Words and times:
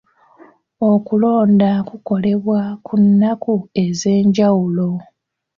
Okulonda 0.91 1.71
kukolebwa 1.89 2.61
ku 2.85 2.93
nnaku 3.03 3.53
ez'enjawulo. 3.83 4.89